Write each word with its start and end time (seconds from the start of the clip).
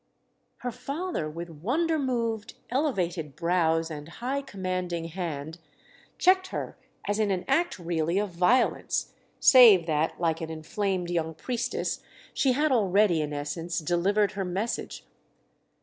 Her 0.61 0.71
father, 0.71 1.29
with 1.29 1.51
wonder 1.51 1.99
moved, 1.99 2.55
elevated 2.71 3.35
brows 3.35 3.91
and 3.91 4.09
high 4.09 4.41
commanding 4.41 5.05
hand, 5.09 5.59
checked 6.17 6.47
her 6.47 6.75
as 7.07 7.19
in 7.19 7.29
an 7.29 7.45
act 7.47 7.77
really 7.77 8.17
of 8.17 8.31
violence—save 8.31 9.85
that, 9.85 10.19
like 10.19 10.41
an 10.41 10.49
inflamed 10.49 11.11
young 11.11 11.35
priestess, 11.35 12.01
she 12.33 12.53
had 12.53 12.71
already, 12.71 13.21
in 13.21 13.31
essence, 13.31 13.77
delivered 13.77 14.31
her 14.31 14.43
message. 14.43 15.05